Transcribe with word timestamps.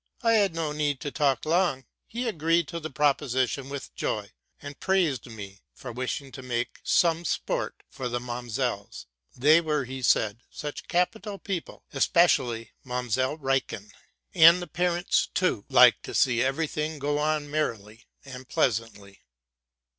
I 0.23 0.33
had 0.33 0.55
no 0.55 0.71
need 0.71 0.99
to 1.01 1.11
talk 1.11 1.45
long: 1.45 1.85
he 2.07 2.27
agreed 2.27 2.67
to 2.69 2.79
the 2.79 2.89
proposition 2.89 3.69
with 3.69 3.93
joy, 3.93 4.31
and 4.59 4.79
praised 4.79 5.27
me 5.27 5.61
for 5.75 5.91
wishing 5.91 6.31
to 6.31 6.41
make 6.41 6.79
some 6.81 7.23
sport 7.23 7.83
for 7.87 8.09
the 8.09 8.19
Mamsells; 8.19 9.05
they 9.37 9.61
were, 9.61 9.85
44 9.85 9.85
TRUTH 9.85 9.89
AND 9.89 9.89
FICTION 9.89 9.97
he 9.97 10.01
said, 10.01 10.43
such 10.49 10.87
capital 10.87 11.37
people, 11.37 11.83
especially 11.93 12.71
Mamselle 12.83 13.37
Reikchen 13.37 13.91
;* 13.37 13.91
and 14.47 14.59
the 14.59 14.65
parents, 14.65 15.27
too, 15.35 15.65
liked 15.69 16.01
to 16.05 16.15
see 16.15 16.41
every 16.41 16.65
thing 16.65 16.97
go 16.97 17.19
on 17.19 17.51
merrily 17.51 18.05
and 18.25 18.49
pleasantly. 18.49 19.21